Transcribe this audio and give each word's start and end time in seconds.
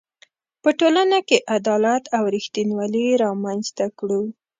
په 0.63 0.69
ټولنه 0.79 1.17
کې 1.27 1.37
عدالت 1.57 2.03
او 2.17 2.23
ریښتینولي 2.35 3.07
رامنځ 3.23 3.63
ته 3.77 3.85
کړو. 3.99 4.21